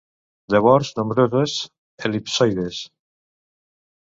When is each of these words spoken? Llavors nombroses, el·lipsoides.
Llavors 0.53 0.89
nombroses, 0.99 1.57
el·lipsoides. 2.09 2.81